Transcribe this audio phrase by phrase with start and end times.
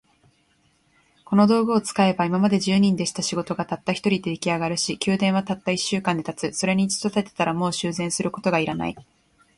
[1.25, 6.51] この道具を使えば、今まで十人でした仕事が、たった一人で出来上るし、宮殿はたった一週間で建つ。
[6.53, 8.95] それに一度建てたら、もう修繕することが要らない。